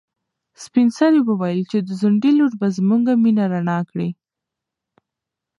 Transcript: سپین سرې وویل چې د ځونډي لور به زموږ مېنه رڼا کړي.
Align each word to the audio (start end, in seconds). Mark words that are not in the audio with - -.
سپین 0.63 0.87
سرې 0.97 1.19
وویل 1.23 1.61
چې 1.71 1.77
د 1.81 1.89
ځونډي 1.99 2.31
لور 2.37 2.51
به 2.59 2.67
زموږ 2.77 3.03
مېنه 3.23 3.45
رڼا 3.53 3.79
کړي. 3.89 4.09